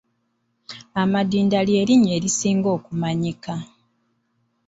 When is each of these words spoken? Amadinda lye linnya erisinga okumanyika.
Amadinda 1.01 1.59
lye 1.67 1.81
linnya 1.87 2.11
erisinga 2.17 2.69
okumanyika. 2.77 3.53